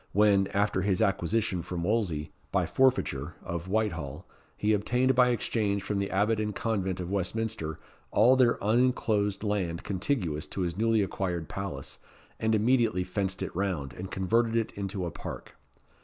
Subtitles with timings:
[0.13, 4.27] when, after his acquisition from Wolsey, by forfeiture, of Whitehall,
[4.57, 7.77] he obtained by exchange from the Abbot and Convent of Westminister
[8.09, 11.99] all their uninclosed land contiguous to his newly acquired palace,
[12.39, 15.55] and immediately fenced it round, and converted it into a park.